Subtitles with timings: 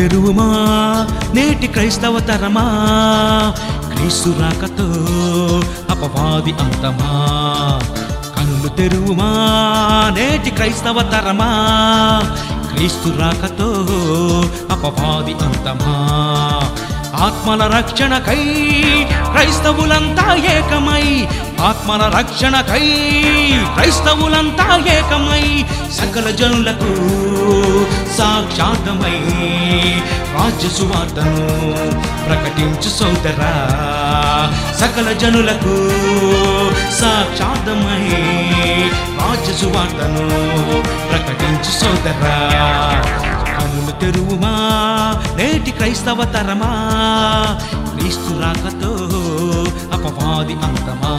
[0.00, 0.44] తెరువుమా
[1.34, 2.64] నేటి క్రైస్తవ తరమా?
[3.94, 4.84] క్రీస్తు రాకతో
[5.90, 7.10] అపవాది అంతమా?
[8.36, 9.32] కనులు తెరువుమా?
[10.14, 11.48] నేటి క్రైస్తవ తరమా?
[12.74, 13.66] క్రీస్తు రాకతో
[14.70, 16.06] అపవాది అంతమా?
[17.40, 18.42] ఆత్మల రక్షణకై
[19.32, 20.24] క్రైస్తవులంతా
[20.54, 21.04] ఏకమై
[21.68, 22.86] ఆత్మల రక్షణకై
[23.76, 24.66] క్రైస్తవులంతా
[24.96, 25.46] ఏకమై
[25.98, 26.90] సకల జనులకు
[28.18, 29.16] సాక్షాతమై
[30.36, 31.46] రాజ్య సువార్తను
[32.26, 33.54] ప్రకటించు సోదరా.
[34.80, 35.76] సకల జనులకు
[37.00, 38.04] సాక్షాతమై
[39.20, 40.26] రాజ్య సువార్తను
[41.10, 42.36] ప్రకటించు సోదరా.
[43.70, 44.52] కనులు తెరువుమా?
[45.36, 46.70] నేటి క్రైస్తవ తరమా?
[47.96, 48.92] క్రీస్తు రాకతో
[49.92, 51.12] అపవాది అంతమా?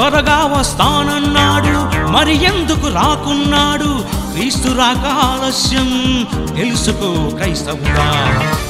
[0.00, 1.72] త్వరగా వస్తానన్నాడు
[2.10, 4.04] మరి ఎందుకు రాకున్నాడు?
[4.32, 5.88] క్రీస్తు రాక ఆలస్యం
[6.56, 8.06] తెలుసుకో క్రైస్తవుడా.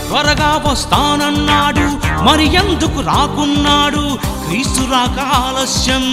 [0.08, 1.86] త్వరగా వస్తానన్నాడు
[2.24, 4.18] మరి ఎందుకు రాకున్నాడు?
[4.46, 6.04] క్రీస్తు రాక ఆలస్యం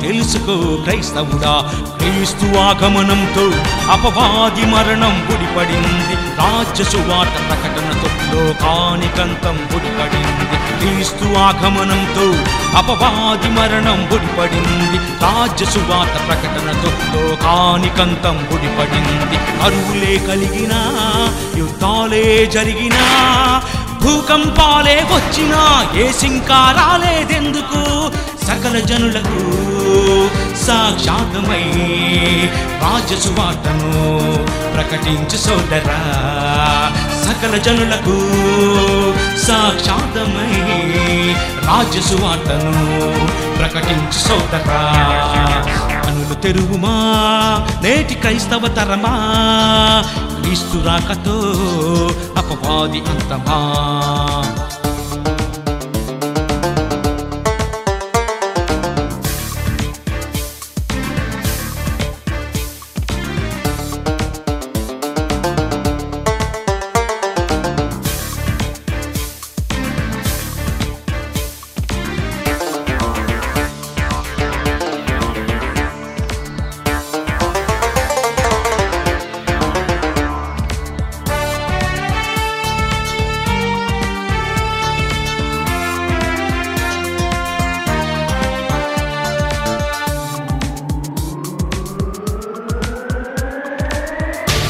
[0.00, 1.72] తెలుసుకో క్రైస్తవుడా.
[1.96, 3.46] క్రీస్తు ఆగమనంతో
[3.92, 10.46] అపవాది మరణం గుడిపడింది రాజ్య సువార్త ప్రకటనతో లోకానికంతం బుడిపడింది
[10.80, 12.26] క్రీస్తు ఆగమనంతో
[12.78, 20.80] అపవాది మరణం బుడిపడింది రాజ్య సువార్త ప్రకటనతో లోకానికంతం బుడిపడింది అరువులే కలిగినా
[21.58, 23.04] యుద్ధాలే జరిగినా
[24.02, 25.60] భూకంపాలే వచ్చినా
[25.96, 27.80] ఏ సింకారాలేదెందుకు?
[28.46, 29.40] సకల జనులకు
[30.66, 31.64] సాక్షాతమై
[32.82, 33.90] రాజసువార్తను
[34.74, 35.98] ప్రకటించు సోదరా.
[37.26, 38.16] సకల జనులకు
[39.46, 40.54] సాక్షాతమై
[41.66, 42.74] రాజసువార్తను
[43.58, 44.82] ప్రకటించు సోదరా.
[46.06, 46.96] కనులు తెరువుమా
[47.82, 49.14] నేటి క్రైస్తవ తరమా
[50.40, 51.36] క్రీస్తు రాకతో
[52.36, 53.58] అపవాది అంతమా.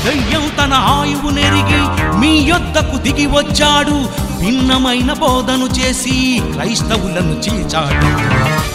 [0.07, 1.81] దయ్యం తన ఆయువు నెరిగి
[2.19, 3.97] మీ యొద్దకు దిగి వచ్చాడు.
[4.41, 8.11] భిన్నమైన బోధను చేసి క్రైస్తవులను చీల్చాడు.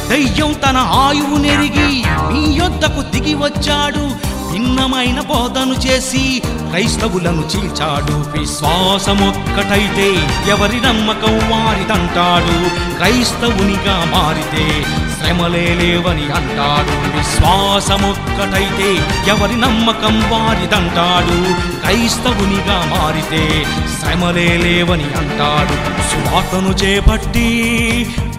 [0.10, 4.32] దయ్యం తన ఆయువు నెరిగి మీ యొద్దకు దిగి వచ్చాడు.
[4.52, 8.40] భిన్నమైన బోధను చేసి క్రైస్తవులను చీల్చాడు.
[8.40, 10.08] విశ్వాసమొక్కటైతే
[10.52, 12.58] ఎవరి నమ్మకం వారిదంటాడు.
[12.98, 14.86] క్రైస్తవునిగా మారితే
[15.22, 17.18] శ్రమలే లేవని అంటాడు.
[17.18, 21.54] విశ్వాసమొక్కటైతే ఎవరి నమ్మకం వారిదంటాడు.
[21.80, 23.66] క్రైస్తవునిగా మారితే
[24.00, 26.02] శ్రమలే లేవని అంటాడు.
[26.12, 27.50] సువార్తను చేపట్టి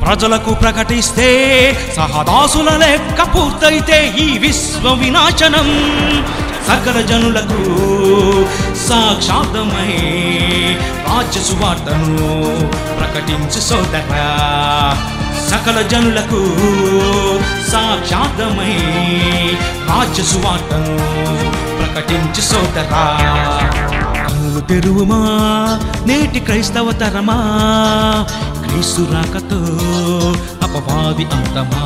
[0.06, 1.31] ప్రజలకు ప్రకటిస్తే
[1.96, 5.69] సహదాసుల లెక్క పూర్తయితే ఈ విశ్వ వినాశనం.
[6.69, 7.62] సకల జనులకు
[8.76, 9.94] సాక్షాతమై
[11.06, 12.17] రాజ్య సువార్తను
[12.99, 14.28] ప్రకటించు సోదరా.
[15.52, 16.40] సకల జనులకు
[17.70, 18.75] సాక్షాతమై
[19.88, 20.94] రాజ్య సువార్తను
[21.78, 23.04] ప్రకటించు సోదరా.
[24.28, 25.20] కన్నులు తెరువుమా?
[26.06, 27.38] నేటి క్రైస్తవ తరమా?
[28.66, 29.60] క్రీస్తు రాకతో
[30.62, 31.84] అపవాది అంతమా?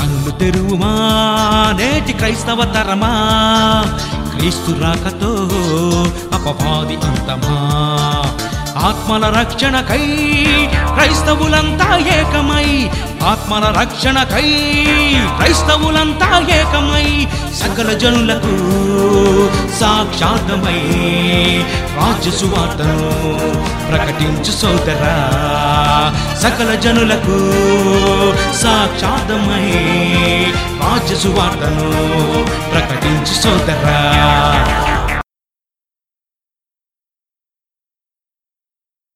[0.00, 0.92] కన్నులు తెరువుమా?
[1.78, 3.12] నేటి క్రైస్తవ తరమా?
[4.36, 5.32] క్రీస్తు రాకతో
[6.32, 7.61] అపవాది అంతమా?
[8.88, 10.04] ఆత్మల రక్షణకై
[10.94, 12.68] క్రైస్తవులంతా ఏకమై
[13.30, 14.48] ఆత్మల రక్షణకై
[15.36, 17.06] క్రైస్తవులంతా ఏకమై
[17.60, 18.54] సకల జనులకు
[19.80, 20.80] సాక్షాతమై
[21.98, 22.98] రాజ్య సువార్తను
[23.88, 25.14] ప్రకటించు సోదరా.
[26.42, 27.38] సకల జనులకు
[28.62, 29.66] సాక్షాతమై
[30.82, 31.88] రాజ్య సువార్తను
[32.72, 33.98] ప్రకటించు సోదరా.